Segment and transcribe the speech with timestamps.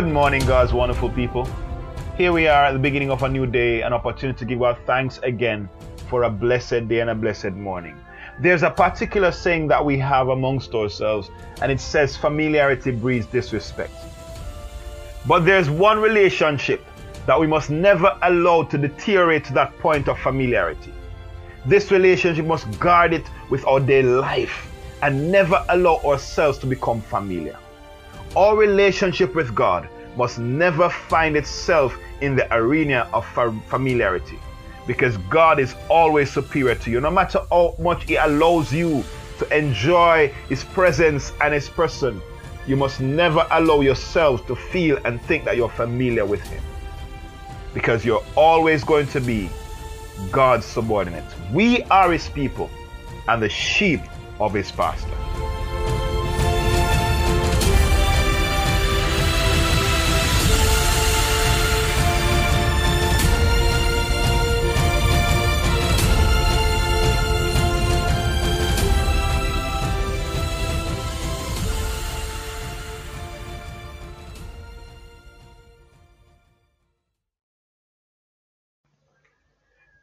[0.00, 1.46] Good morning, God's wonderful people.
[2.16, 4.78] Here we are at the beginning of a new day, an opportunity to give God
[4.86, 5.68] thanks again
[6.08, 8.00] for a blessed day and a blessed morning.
[8.40, 13.92] There's a particular saying that we have amongst ourselves, and it says, Familiarity breeds disrespect.
[15.26, 16.82] But there's one relationship
[17.26, 20.94] that we must never allow to deteriorate to that point of familiarity.
[21.66, 27.02] This relationship must guard it with our daily life and never allow ourselves to become
[27.02, 27.58] familiar.
[28.36, 33.26] Our relationship with God must never find itself in the arena of
[33.66, 34.38] familiarity
[34.86, 37.00] because God is always superior to you.
[37.00, 39.04] No matter how much He allows you
[39.38, 42.22] to enjoy His presence and His person,
[42.68, 46.62] you must never allow yourself to feel and think that you're familiar with Him
[47.74, 49.50] because you're always going to be
[50.30, 51.24] God's subordinate.
[51.52, 52.70] We are His people
[53.26, 54.02] and the sheep
[54.38, 55.29] of His pasture.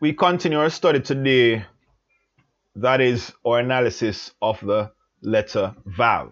[0.07, 1.65] We continue our study today,
[2.75, 4.89] that is our analysis of the
[5.21, 6.31] letter Vav.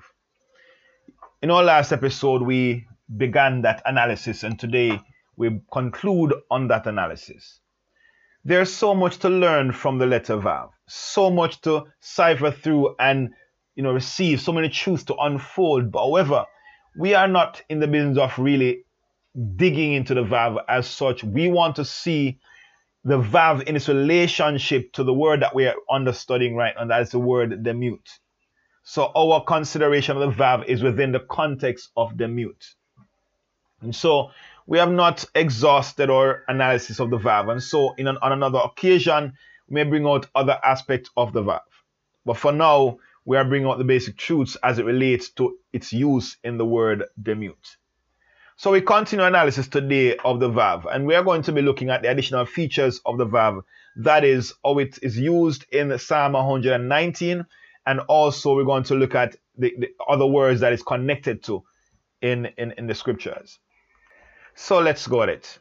[1.41, 2.87] In our last episode, we
[3.17, 5.01] began that analysis, and today
[5.35, 7.59] we conclude on that analysis.
[8.45, 13.31] There's so much to learn from the letter Vav, so much to cipher through and
[13.75, 15.91] you know receive, so many truths to unfold.
[15.91, 16.45] But however,
[16.97, 18.85] we are not in the business of really
[19.57, 21.25] digging into the Vav as such.
[21.25, 22.39] We want to see
[23.05, 27.01] the vav in its relationship to the word that we are understudying right and that
[27.01, 28.01] is the word demut.
[28.83, 32.73] So our consideration of the vav is within the context of demut.
[33.81, 34.31] And so
[34.65, 37.51] we have not exhausted our analysis of the vav.
[37.51, 39.33] And so in an, on another occasion,
[39.69, 41.61] we may bring out other aspects of the vav.
[42.25, 45.93] But for now, we are bringing out the basic truths as it relates to its
[45.93, 47.75] use in the word demut.
[48.57, 51.89] So we continue analysis today of the Vav, and we are going to be looking
[51.89, 53.61] at the additional features of the Vav.
[53.97, 57.45] That is how it is used in Psalm 119,
[57.85, 61.63] and also we're going to look at the, the other words that is connected to
[62.21, 63.59] in, in, in the scriptures.
[64.55, 65.59] So let's go at it.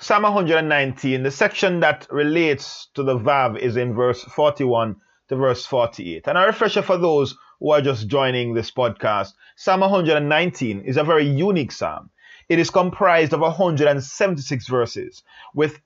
[0.00, 4.96] Psalm 119, the section that relates to the Vav is in verse 41
[5.28, 6.26] to verse 48.
[6.26, 11.04] And a refresher for those who are just joining this podcast, Psalm 119 is a
[11.04, 12.10] very unique psalm.
[12.48, 15.22] It is comprised of 176 verses,
[15.54, 15.80] with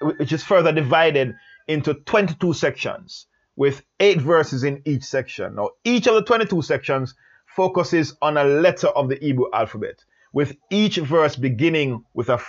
[0.00, 1.34] which is further divided
[1.68, 5.54] into 22 sections, with eight verses in each section.
[5.56, 7.14] Now, each of the 22 sections
[7.46, 12.40] focuses on a letter of the Hebrew alphabet, with each verse beginning with a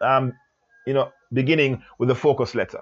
[0.00, 0.32] um,
[0.86, 2.80] you know beginning with a focus letter.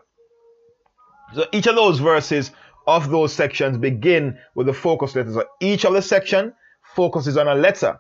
[1.35, 2.53] So each of those verses
[2.87, 5.33] of those sections begin with the focus letter.
[5.33, 6.53] So each of the section
[6.95, 7.99] focuses on a letter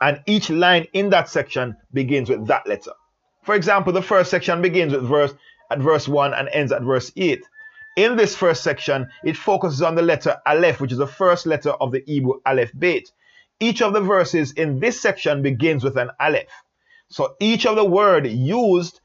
[0.00, 2.92] and each line in that section begins with that letter.
[3.42, 5.32] For example, the first section begins with verse
[5.70, 7.42] at verse 1 and ends at verse 8.
[7.96, 11.70] In this first section, it focuses on the letter Aleph, which is the first letter
[11.70, 13.10] of the Hebrew Aleph Beit.
[13.58, 16.50] Each of the verses in this section begins with an Aleph.
[17.08, 19.00] So each of the word used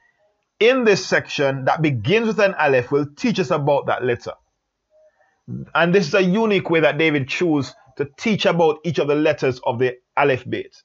[0.59, 4.33] in this section that begins with an Aleph will teach us about that letter.
[5.73, 9.15] And this is a unique way that David chose to teach about each of the
[9.15, 10.75] letters of the Aleph Beit.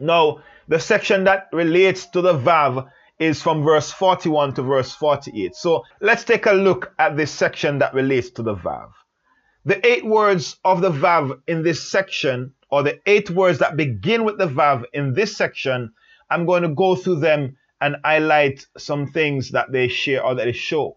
[0.00, 5.54] Now, the section that relates to the Vav is from verse 41 to verse 48.
[5.54, 8.90] So let's take a look at this section that relates to the Vav.
[9.64, 14.24] The eight words of the Vav in this section, or the eight words that begin
[14.24, 15.92] with the Vav in this section,
[16.30, 20.44] I'm going to go through them and highlight some things that they share or that
[20.44, 20.96] they show.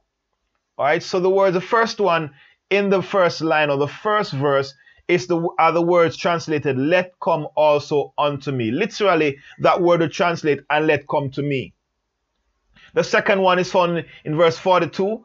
[0.78, 2.32] All right, so the words, the first one
[2.70, 4.74] in the first line or the first verse
[5.08, 8.72] is the are the words translated let come also unto me.
[8.72, 11.74] Literally that word to translate and let come to me.
[12.94, 15.24] The second one is found in verse 42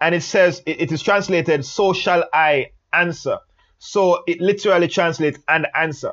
[0.00, 3.38] and it says it, is translated so shall i answer.
[3.78, 6.12] So it literally translates and answer.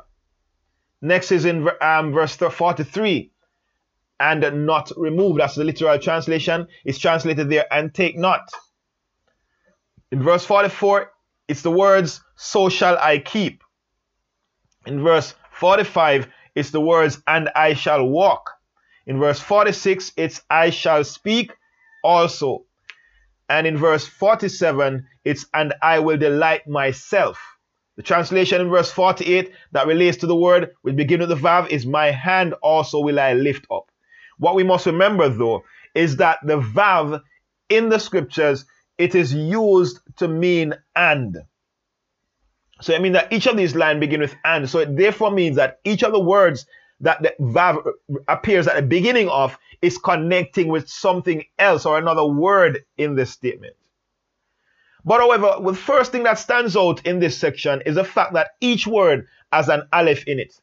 [1.00, 3.30] Next is in um, verse 43
[4.20, 6.68] and not remove that's the literal translation.
[6.84, 8.48] It's translated there and take not.
[10.12, 11.10] In verse 44,
[11.52, 13.62] it's the words, so shall I keep.
[14.86, 18.52] In verse 45, it's the words, and I shall walk.
[19.06, 21.52] In verse 46, it's I shall speak
[22.02, 22.64] also.
[23.50, 27.38] And in verse 47, it's and I will delight myself.
[27.96, 31.68] The translation in verse 48 that relates to the word which begin with the Vav
[31.68, 33.90] is my hand also will I lift up.
[34.38, 35.64] What we must remember though
[35.94, 37.20] is that the Vav
[37.68, 38.64] in the scriptures,
[38.98, 41.38] it is used to mean and.
[42.80, 44.68] So I mean that each of these lines begin with and.
[44.68, 46.66] So it therefore means that each of the words
[47.00, 47.84] that the Vav
[48.28, 53.30] appears at the beginning of is connecting with something else or another word in this
[53.30, 53.74] statement.
[55.04, 58.52] But however, the first thing that stands out in this section is the fact that
[58.60, 60.54] each word has an aleph in it.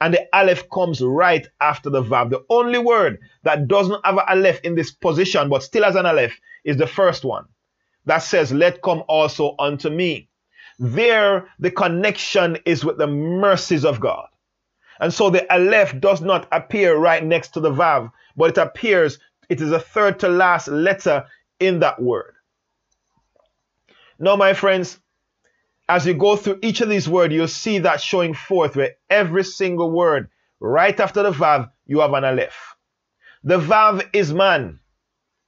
[0.00, 2.30] And the aleph comes right after the verb.
[2.30, 6.06] The only word that doesn't have an aleph in this position but still has an
[6.06, 7.44] aleph is the first one
[8.06, 10.28] that says, Let come also unto me.
[10.78, 14.26] There, the connection is with the mercies of God.
[15.00, 19.18] And so the aleph does not appear right next to the vav, but it appears,
[19.48, 21.26] it is a third to last letter
[21.60, 22.34] in that word.
[24.18, 24.98] Now, my friends,
[25.88, 29.44] as you go through each of these words, you'll see that showing forth where every
[29.44, 30.30] single word,
[30.60, 32.76] right after the Vav, you have an Aleph.
[33.42, 34.80] The Vav is man,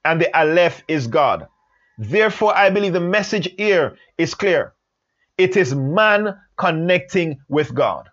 [0.05, 1.47] and the Aleph is God.
[1.97, 4.73] Therefore, I believe the message here is clear.
[5.37, 8.09] It is man connecting with God.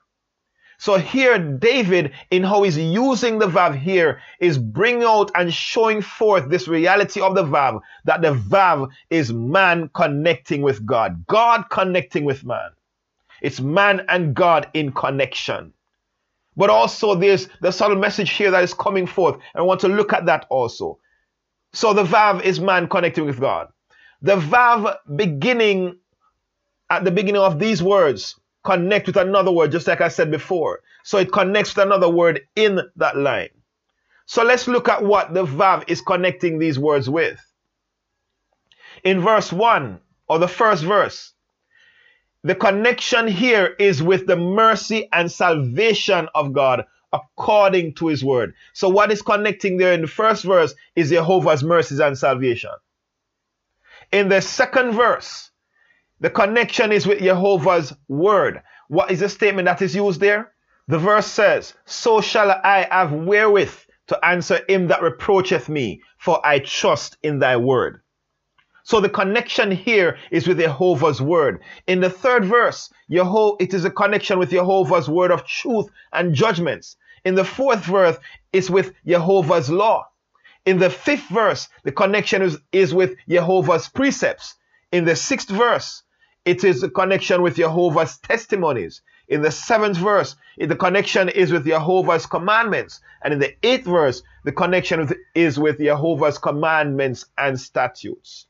[0.79, 6.03] So here, David, in how he's using the Vav here, is bringing out and showing
[6.03, 11.65] forth this reality of the Vav, that the Vav is man connecting with God, God
[11.71, 12.71] connecting with man.
[13.41, 15.73] It's man and God in connection.
[16.57, 19.35] But also there's the subtle message here that is coming forth.
[19.35, 20.99] And I want to look at that also.
[21.73, 23.69] So the Vav is man connecting with God.
[24.25, 25.99] The Vav beginning
[26.89, 30.81] at the beginning of these words connect with another word, just like I said before.
[31.03, 33.51] So it connects with another word in that line.
[34.25, 37.39] So let's look at what the Vav is connecting these words with.
[39.05, 41.35] In verse 1, or the first verse,
[42.43, 48.55] the connection here is with the mercy and salvation of God according to his word.
[48.73, 52.71] So what is connecting there in the first verse is Jehovah's mercies and salvation.
[54.13, 55.51] In the second verse,
[56.21, 58.63] the connection is with Jehovah's word.
[58.89, 60.53] What is the statement that is used there?
[60.89, 63.75] The verse says, So shall I have wherewith
[64.07, 68.03] to answer him that reproacheth me, for I trust in thy word.
[68.83, 71.63] So the connection here is with Jehovah's word.
[71.87, 76.97] In the third verse, it is a connection with Jehovah's word of truth and judgments.
[77.25, 78.19] In the fourth verse,
[78.53, 80.07] it's with Jehovah's law.
[80.67, 84.55] In the fifth verse, the connection is, is with Jehovah's precepts.
[84.93, 86.03] In the sixth verse,
[86.45, 89.03] it is a connection with Jehovah's testimonies.
[89.29, 93.01] In the seventh verse, the connection is with Jehovah's commandments.
[93.23, 98.47] And in the eighth verse, the connection is with Jehovah's commandments and statutes.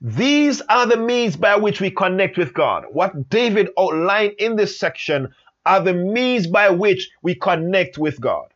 [0.00, 2.84] These are the means by which we connect with God.
[2.92, 5.34] What David outlined in this section
[5.66, 8.52] are the means by which we connect with God.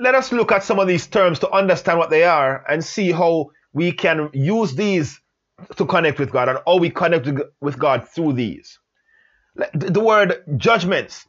[0.00, 3.12] Let us look at some of these terms to understand what they are and see
[3.12, 5.20] how we can use these
[5.76, 7.28] to connect with God and how we connect
[7.60, 8.78] with God through these.
[9.74, 11.26] The word judgments,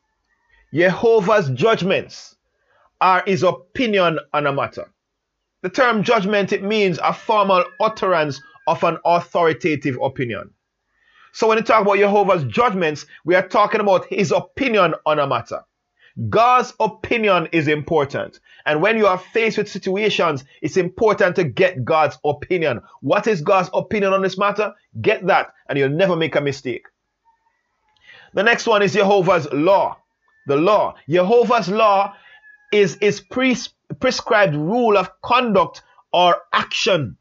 [0.73, 2.37] Jehovah's judgments
[3.01, 4.89] are his opinion on a matter.
[5.63, 10.51] The term judgment, it means a formal utterance of an authoritative opinion.
[11.33, 15.27] So when we talk about Jehovah's judgments, we are talking about his opinion on a
[15.27, 15.61] matter.
[16.29, 18.39] God's opinion is important.
[18.65, 22.81] And when you are faced with situations, it's important to get God's opinion.
[23.01, 24.73] What is God's opinion on this matter?
[25.01, 26.85] Get that, and you'll never make a mistake.
[28.33, 29.97] The next one is Jehovah's law.
[30.47, 30.95] The law.
[31.09, 32.15] Jehovah's law
[32.71, 32.97] is
[33.29, 37.17] pres- prescribed rule of conduct or action.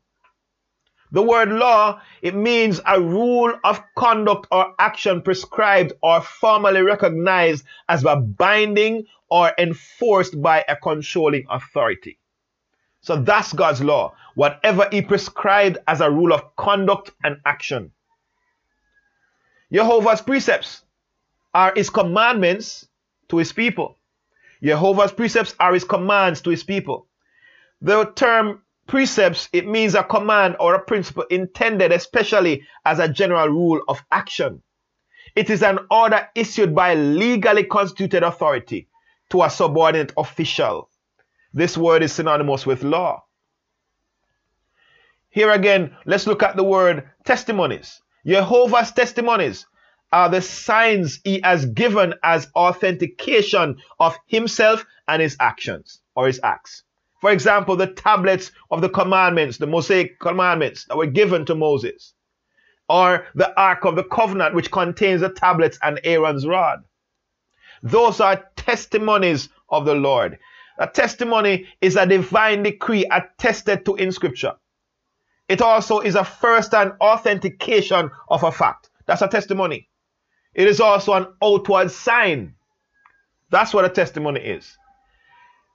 [1.12, 7.64] The word law, it means a rule of conduct or action prescribed or formally recognized
[7.88, 12.18] as a binding or enforced by a controlling authority.
[13.00, 14.14] So that's God's law.
[14.34, 17.92] Whatever He prescribed as a rule of conduct and action.
[19.72, 20.82] Jehovah's precepts
[21.54, 22.86] are His commandments
[23.28, 23.96] to His people.
[24.62, 27.06] Jehovah's precepts are His commands to His people.
[27.80, 33.48] The term precepts, it means a command or a principle intended especially as a general
[33.48, 34.60] rule of action.
[35.36, 38.88] It is an order issued by legally constituted authority
[39.30, 40.90] to a subordinate official.
[41.54, 43.22] This word is synonymous with law.
[45.28, 48.02] Here again, let's look at the word testimonies.
[48.26, 49.66] Jehovah's testimonies
[50.12, 56.40] are the signs he has given as authentication of himself and his actions or his
[56.42, 56.82] acts.
[57.20, 62.14] For example, the tablets of the commandments, the Mosaic commandments that were given to Moses.
[62.88, 66.84] or the Ark of the Covenant, which contains the tablets and Aaron's rod.
[67.82, 70.38] Those are testimonies of the Lord.
[70.78, 74.54] A testimony is a divine decree attested to in Scripture.
[75.48, 78.90] It also is a first hand authentication of a fact.
[79.06, 79.88] That's a testimony.
[80.54, 82.56] It is also an outward sign.
[83.50, 84.78] That's what a testimony is.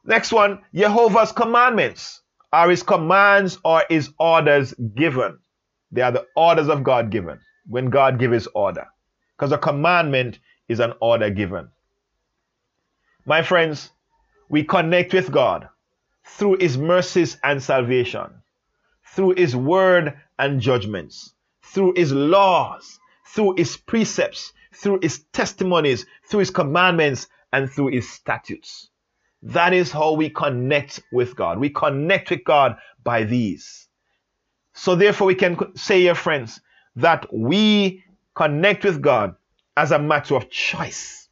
[0.07, 2.21] Next one Jehovah's commandments
[2.53, 5.39] are his commands or his orders given.
[5.91, 8.87] They are the orders of God given when God gives his order.
[9.35, 11.69] Because a commandment is an order given.
[13.25, 13.89] My friends,
[14.47, 15.69] we connect with God
[16.23, 18.41] through his mercies and salvation,
[19.07, 21.33] through his word and judgments,
[21.63, 28.07] through his laws, through his precepts, through his testimonies, through his commandments, and through his
[28.07, 28.89] statutes.
[29.45, 31.59] That is how we connect with God.
[31.59, 33.87] We connect with God by these.
[34.73, 36.59] So, therefore, we can say, your friends,
[36.95, 39.35] that we connect with God
[39.77, 41.29] as a matter of choice.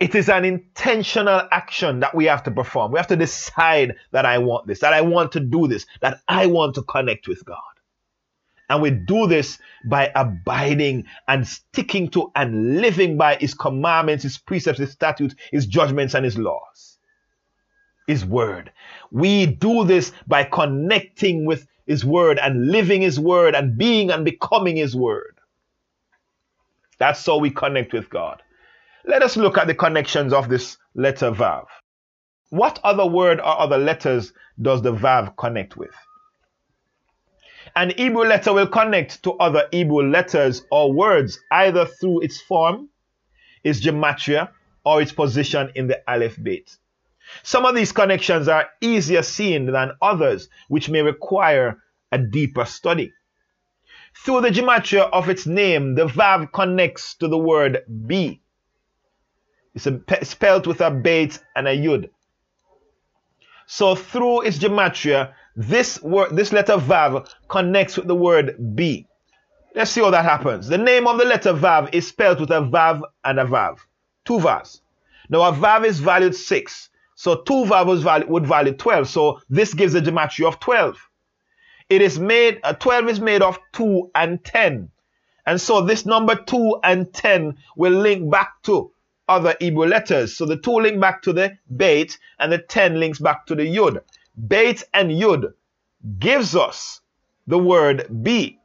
[0.00, 2.90] It is an intentional action that we have to perform.
[2.92, 6.20] We have to decide that I want this, that I want to do this, that
[6.26, 7.58] I want to connect with God.
[8.70, 14.38] And we do this by abiding and sticking to and living by His commandments, His
[14.38, 16.98] precepts, His statutes, His judgments, and His laws.
[18.06, 18.70] His word.
[19.10, 24.24] We do this by connecting with His word and living His word and being and
[24.24, 25.36] becoming His word.
[26.98, 28.40] That's how we connect with God.
[29.04, 31.64] Let us look at the connections of this letter Vav.
[32.50, 35.94] What other word or other letters does the Vav connect with?
[37.76, 42.88] An Hebrew letter will connect to other Hebrew letters or words either through its form,
[43.62, 44.50] its gematria,
[44.84, 46.76] or its position in the alphabet.
[47.42, 51.78] Some of these connections are easier seen than others, which may require
[52.10, 53.12] a deeper study.
[54.24, 58.42] Through the gematria of its name, the Vav connects to the word be.
[59.74, 62.10] It's a, spelled with a beit and a yud.
[63.66, 69.06] So through its gematria, this word, this letter Vav connects with the word be.
[69.74, 70.68] Let's see how that happens.
[70.68, 73.78] The name of the letter Vav is spelled with a Vav and a Vav.
[74.24, 74.80] Two Vavs.
[75.28, 76.88] Now a Vav is valued 6.
[77.14, 79.08] So two Vav would value 12.
[79.08, 80.98] So this gives a gematria of 12.
[81.88, 84.90] It is made, uh, 12 is made of 2 and 10.
[85.46, 88.92] And so this number 2 and 10 will link back to
[89.28, 90.36] other Hebrew letters.
[90.36, 93.64] So the 2 link back to the Beit and the 10 links back to the
[93.64, 94.00] Yud.
[94.48, 95.52] Beit and Yud
[96.18, 97.00] gives us
[97.46, 98.58] the word be.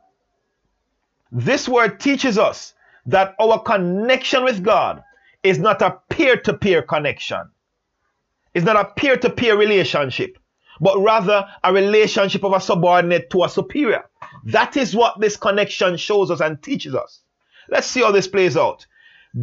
[1.31, 2.74] This word teaches us
[3.07, 5.03] that our connection with God
[5.43, 7.50] is not a peer to peer connection.
[8.53, 10.38] It's not a peer to peer relationship,
[10.79, 14.05] but rather a relationship of a subordinate to a superior.
[14.45, 17.22] That is what this connection shows us and teaches us.
[17.69, 18.86] Let's see how this plays out.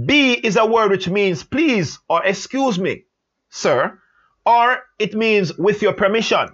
[0.06, 3.04] Be is a word which means please or excuse me,
[3.50, 3.98] sir,
[4.44, 6.48] or it means with your permission.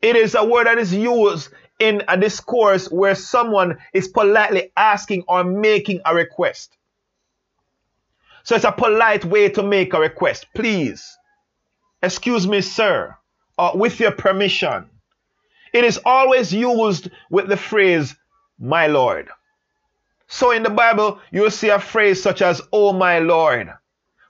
[0.00, 5.24] It is a word that is used in a discourse where someone is politely asking
[5.28, 6.76] or making a request.
[8.44, 10.46] So it's a polite way to make a request.
[10.54, 11.16] Please,
[12.02, 13.16] excuse me, sir,
[13.56, 14.90] or with your permission.
[15.72, 18.14] It is always used with the phrase,
[18.58, 19.28] my Lord.
[20.26, 23.72] So in the Bible, you'll see a phrase such as, oh my Lord.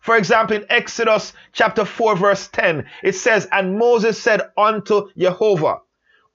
[0.03, 5.79] For example, in Exodus chapter 4, verse 10, it says, And Moses said unto Jehovah,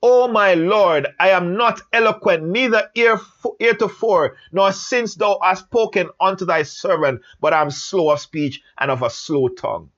[0.01, 6.45] O my Lord, I am not eloquent, neither heretofore, nor since thou hast spoken unto
[6.45, 9.89] thy servant, but I am slow of speech and of a slow tongue.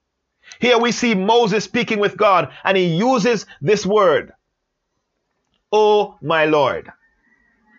[0.60, 4.34] Here we see Moses speaking with God, and he uses this word,
[5.72, 6.92] O my Lord.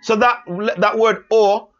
[0.02, 0.44] So that,
[0.78, 1.70] that word O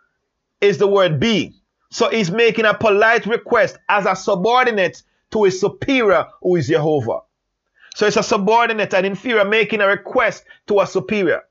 [0.61, 1.60] is the word be.
[1.91, 7.21] So he's making a polite request as a subordinate to his superior, who is Jehovah.
[7.95, 11.43] So it's a subordinate, an inferior, making a request to a superior.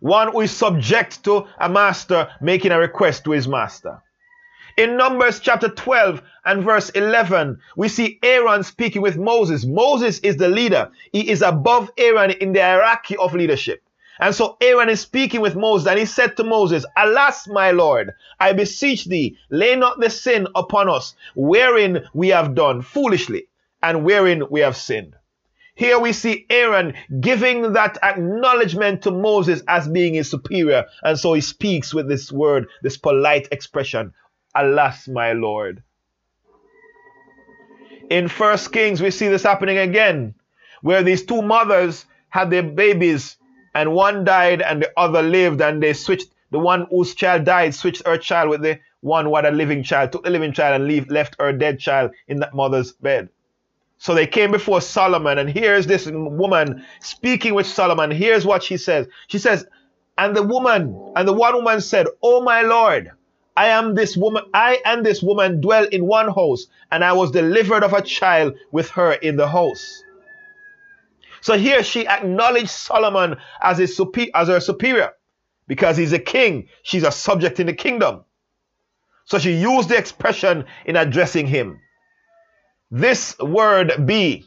[0.00, 4.02] One who is subject to a master, making a request to his master.
[4.76, 9.64] In Numbers chapter 12 and verse 11, we see Aaron speaking with Moses.
[9.64, 10.90] Moses is the leader.
[11.12, 13.82] He is above Aaron in the hierarchy of leadership.
[14.18, 18.14] And so Aaron is speaking with Moses, and he said to Moses, Alas, my Lord,
[18.40, 23.46] I beseech thee, lay not the sin upon us, wherein we have done foolishly,
[23.82, 25.14] and wherein we have sinned.
[25.78, 30.86] Here we see Aaron giving that acknowledgement to Moses as being his superior.
[31.04, 34.12] And so he speaks with this word, this polite expression,
[34.56, 35.84] Alas, my Lord.
[38.10, 40.34] In First Kings, we see this happening again,
[40.82, 43.36] where these two mothers had their babies
[43.78, 46.30] and one died and the other lived, and they switched.
[46.50, 49.84] The one whose child died switched her child with the one who had a living
[49.84, 53.28] child, took the living child and leave, left her dead child in that mother's bed.
[53.98, 58.10] So they came before Solomon, and here's this woman speaking with Solomon.
[58.10, 59.06] Here's what she says.
[59.28, 59.64] She says,
[60.16, 63.12] And the woman, and the one woman said, Oh my Lord,
[63.56, 67.30] I am this woman, I and this woman dwell in one house, and I was
[67.30, 70.02] delivered of a child with her in the house.
[71.40, 74.00] So here she acknowledged Solomon as, his,
[74.34, 75.12] as her superior
[75.66, 76.68] because he's a king.
[76.82, 78.24] She's a subject in the kingdom.
[79.24, 81.80] So she used the expression in addressing him.
[82.90, 84.46] This word be,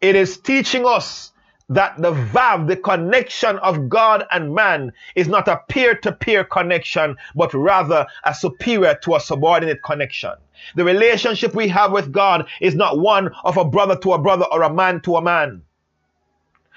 [0.00, 1.32] it is teaching us
[1.70, 6.44] that the vav, the connection of God and man, is not a peer to peer
[6.44, 10.32] connection, but rather a superior to a subordinate connection.
[10.76, 14.46] The relationship we have with God is not one of a brother to a brother
[14.50, 15.62] or a man to a man.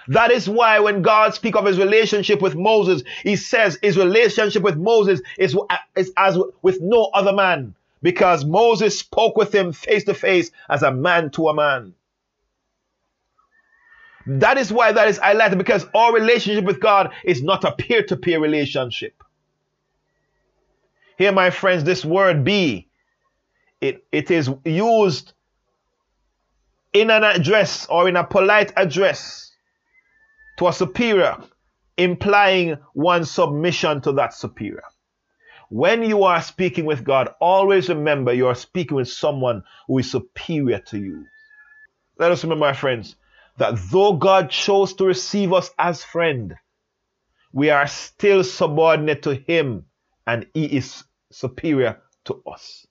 [0.08, 4.64] That is why when God speaks of his relationship with Moses, he says his relationship
[4.64, 5.56] with Moses is,
[5.96, 10.84] is as with no other man because Moses spoke with him face to face as
[10.84, 11.94] a man to a man.
[14.26, 18.04] That is why that is highlighted because our relationship with God is not a peer
[18.04, 19.24] to peer relationship.
[21.18, 22.88] Here, my friends, this word be,
[23.80, 25.34] it, it is used
[26.94, 29.51] in an address or in a polite address
[30.62, 31.38] to a superior,
[31.98, 34.84] implying one's submission to that superior.
[35.70, 40.12] When you are speaking with God, always remember you are speaking with someone who is
[40.12, 41.26] superior to you.
[42.20, 43.16] Let us remember, my friends,
[43.58, 46.54] that though God chose to receive us as friend,
[47.52, 49.86] we are still subordinate to Him
[50.28, 52.86] and He is superior to us.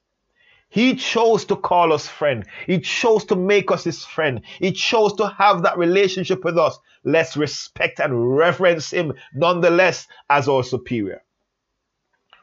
[0.71, 2.45] He chose to call us friend.
[2.67, 4.43] He chose to make us his friend.
[4.61, 6.79] He chose to have that relationship with us.
[7.03, 11.23] Let's respect and reverence him nonetheless as our superior.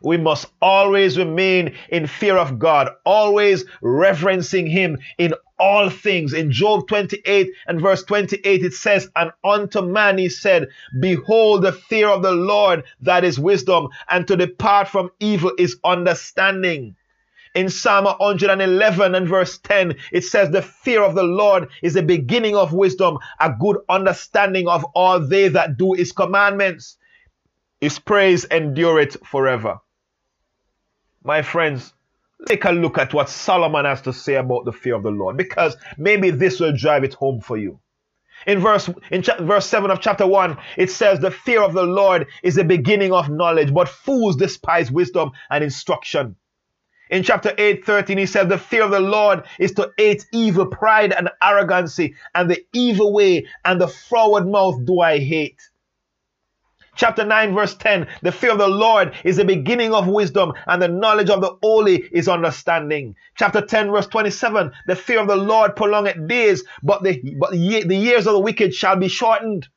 [0.04, 6.34] We must always remain in fear of God, always reverencing him in all things.
[6.34, 10.68] In Job 28 and verse 28, it says, And unto man he said,
[11.00, 15.80] Behold, the fear of the Lord, that is wisdom, and to depart from evil is
[15.84, 16.96] understanding.
[17.56, 22.04] In Psalm 111 and verse 10, it says, The fear of the Lord is the
[22.04, 26.98] beginning of wisdom, a good understanding of all they that do his commandments.
[27.82, 29.80] His praise endureth forever.
[31.24, 31.94] My friends,
[32.48, 35.38] take a look at what Solomon has to say about the fear of the Lord,
[35.38, 37.80] because maybe this will drive it home for you.
[38.46, 42.28] In verse in verse 7 of chapter 1, it says, The fear of the Lord
[42.44, 46.36] is the beginning of knowledge, but fools despise wisdom and instruction.
[47.10, 50.66] In chapter 8, 13, he said, The fear of the Lord is to hate evil,
[50.66, 55.60] pride, and arrogancy, and the evil way and the forward mouth do I hate.
[56.98, 60.82] Chapter 9, verse 10, the fear of the Lord is the beginning of wisdom, and
[60.82, 63.16] the knowledge of the holy is understanding.
[63.38, 67.58] Chapter 10, verse 27, the fear of the Lord prolongeth days, but the, but the
[67.96, 69.68] years of the wicked shall be shortened.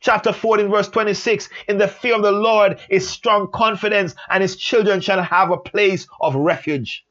[0.00, 4.56] Chapter 14, verse 26 In the fear of the Lord is strong confidence, and his
[4.56, 7.04] children shall have a place of refuge.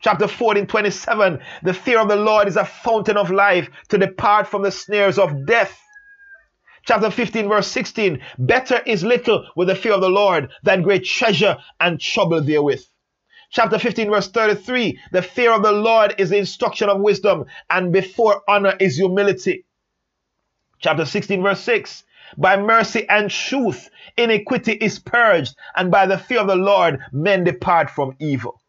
[0.00, 4.48] Chapter 14, 27 The fear of the Lord is a fountain of life to depart
[4.48, 5.80] from the snares of death.
[6.84, 11.04] Chapter 15, verse 16 Better is little with the fear of the Lord than great
[11.04, 12.84] treasure and trouble therewith.
[13.50, 17.92] Chapter 15, verse 33 The fear of the Lord is the instruction of wisdom, and
[17.92, 19.64] before honor is humility.
[20.80, 22.02] Chapter 16, verse 6
[22.36, 27.44] by mercy and truth, iniquity is purged, and by the fear of the Lord, men
[27.44, 28.60] depart from evil.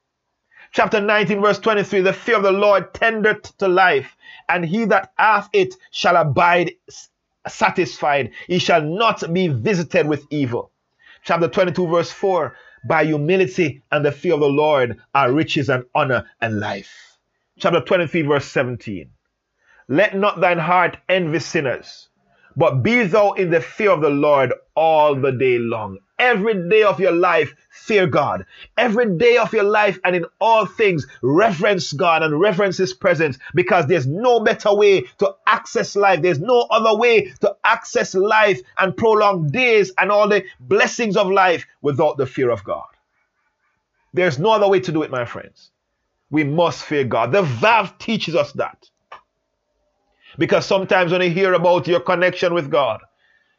[0.72, 4.16] Chapter 19, verse 23 The fear of the Lord tendereth to life,
[4.48, 6.74] and he that hath it shall abide
[7.48, 8.32] satisfied.
[8.48, 10.72] He shall not be visited with evil.
[11.24, 12.56] Chapter 22, verse 4
[12.88, 17.18] By humility and the fear of the Lord are riches and honor and life.
[17.60, 19.10] Chapter 23, verse 17
[19.88, 22.10] Let not thine heart envy sinners
[22.58, 26.00] but be thou in the fear of the Lord all the day long.
[26.18, 28.48] Every day of your life, fear God.
[28.76, 33.38] Every day of your life and in all things, reverence God and reverence His presence
[33.54, 36.24] because there's no better way to access life.
[36.24, 41.30] There's no other way to access life and prolong days and all the blessings of
[41.30, 42.88] life without the fear of God.
[44.14, 45.70] There's no other way to do it, my friends.
[46.32, 47.32] We must fear God.
[47.32, 48.90] The Vav teaches us that.
[50.38, 53.02] Because sometimes when I hear about your connection with God,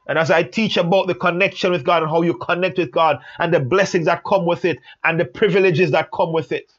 [0.06, 3.18] and as I teach about the connection with God and how you connect with God
[3.38, 6.72] and the blessings that come with it and the privileges that come with it,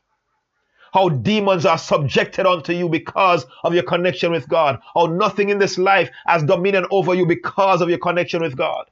[0.94, 5.60] how demons are subjected unto you because of your connection with God, how nothing in
[5.60, 8.86] this life has dominion over you because of your connection with God.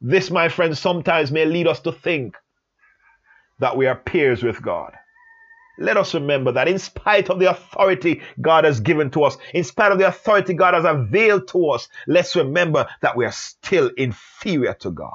[0.00, 2.36] This, my friends, sometimes may lead us to think
[3.58, 4.92] that we are peers with God.
[5.78, 9.64] Let us remember that in spite of the authority God has given to us, in
[9.64, 13.90] spite of the authority God has availed to us, let's remember that we are still
[13.96, 15.12] inferior to God.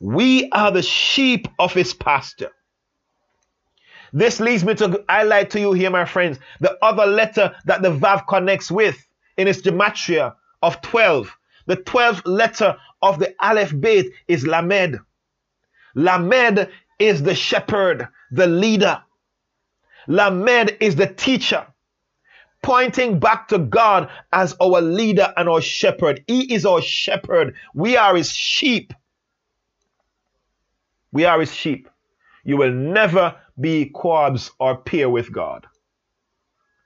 [0.00, 2.52] We are the sheep of his pasture.
[4.12, 7.90] This leads me to highlight to you here, my friends, the other letter that the
[7.90, 8.96] Vav connects with
[9.36, 11.36] in its gematria of 12.
[11.66, 14.98] The 12th letter of the Aleph Beit is Lamed.
[15.94, 16.68] Lamed
[16.98, 19.02] is the shepherd, the leader.
[20.08, 21.66] Lamed is the teacher,
[22.62, 26.24] pointing back to God as our leader and our shepherd.
[26.26, 27.54] He is our shepherd.
[27.74, 28.92] We are his sheep.
[31.12, 31.88] We are his sheep.
[32.44, 35.66] You will never be quabs or peer with God.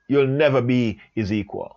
[0.07, 1.75] You'll never be his equal.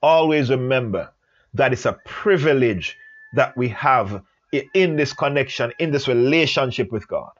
[0.00, 1.12] Always remember
[1.54, 2.96] that it's a privilege
[3.34, 4.22] that we have
[4.74, 7.32] in this connection, in this relationship with God.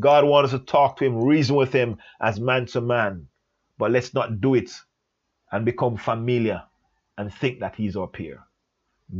[0.00, 3.28] God wants us to talk to Him, reason with Him as man to man.
[3.78, 4.70] But let's not do it
[5.50, 6.62] and become familiar
[7.18, 8.40] and think that He's our peer.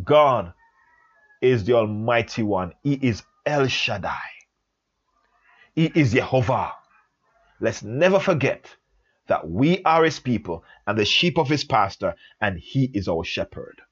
[0.03, 0.53] God
[1.43, 4.31] is the Almighty One, He is El Shaddai,
[5.75, 6.73] He is Jehovah.
[7.61, 8.75] Let's never forget
[9.29, 13.25] that we are His people and the sheep of His pastor, and He is our
[13.25, 13.83] shepherd.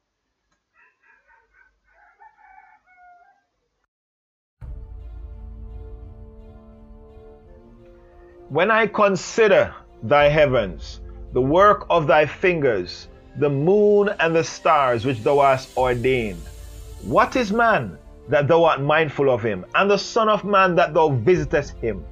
[8.50, 13.06] When I consider thy heavens, the work of thy fingers,
[13.38, 16.42] the moon and the stars which thou hast ordained,
[17.04, 17.96] what is man
[18.28, 22.04] that thou art mindful of him, and the Son of Man that thou visitest him?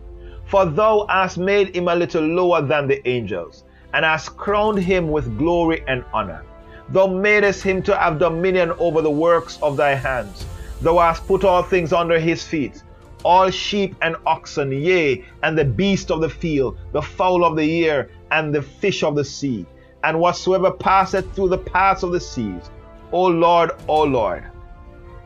[0.44, 5.10] For thou hast made him a little lower than the angels, and hast crowned him
[5.10, 6.44] with glory and honor.
[6.90, 10.46] Thou madest him to have dominion over the works of thy hands.
[10.82, 12.84] Thou hast put all things under his feet
[13.24, 17.86] all sheep and oxen, yea, and the beast of the field, the fowl of the
[17.86, 19.66] air, and the fish of the sea,
[20.04, 22.70] and whatsoever passeth through the paths of the seas.
[23.12, 24.44] O Lord, O Lord,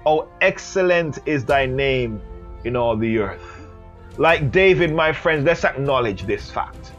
[0.05, 2.21] how excellent is thy name
[2.65, 3.67] in all the earth.
[4.19, 6.93] Like David, my friends, let's acknowledge this fact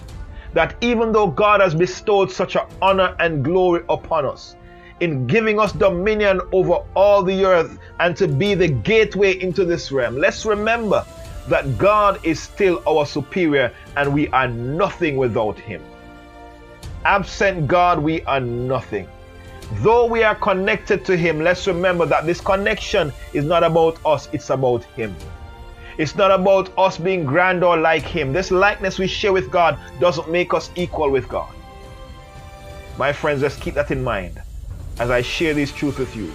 [0.53, 4.56] that even though God has bestowed such an honor and glory upon us,
[4.99, 9.91] in giving us dominion over all the earth and to be the gateway into this
[9.91, 10.17] realm.
[10.17, 11.06] Let's remember
[11.47, 15.82] that God is still our superior and we are nothing without Him.
[17.06, 19.08] Absent God, we are nothing.
[19.82, 24.29] Though we are connected to Him, let's remember that this connection is not about us,
[24.32, 25.15] it's about Him.
[25.97, 28.34] It's not about us being grand or like Him.
[28.34, 31.53] This likeness we share with God doesn't make us equal with God.
[32.97, 34.41] My friends, let's keep that in mind
[34.99, 36.32] as I share these truths with you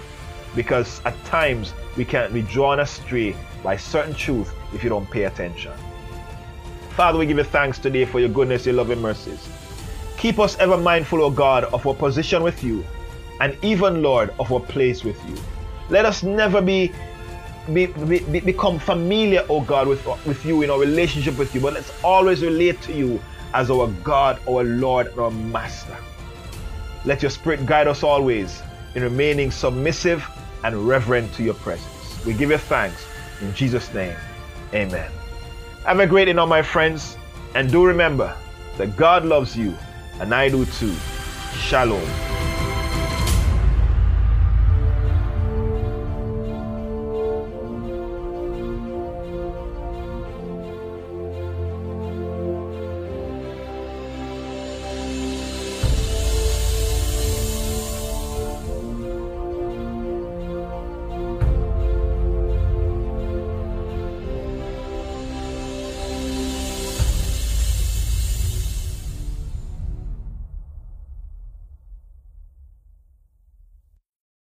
[0.54, 5.24] because at times we can be drawn astray by certain truth if you don't pay
[5.24, 5.72] attention.
[6.90, 9.48] Father, we give you thanks today for your goodness, your love, and mercies.
[10.16, 12.84] Keep us ever mindful, O God, of our position with you,
[13.40, 15.36] and even, Lord, of our place with you.
[15.90, 16.92] Let us never be,
[17.72, 21.74] be, be become familiar, O God, with, with you in our relationship with you, but
[21.74, 23.20] let's always relate to you
[23.54, 25.96] as our God, our Lord, and our Master.
[27.08, 28.62] Let your Spirit guide us always
[28.94, 30.22] in remaining submissive
[30.62, 31.88] and reverent to your presence.
[32.26, 33.02] We give you thanks
[33.40, 34.14] in Jesus' name.
[34.74, 35.10] Amen.
[35.86, 37.16] Have a great day now, my friends,
[37.54, 38.36] and do remember
[38.76, 39.74] that God loves you,
[40.20, 40.94] and I do too.
[41.54, 42.27] Shalom.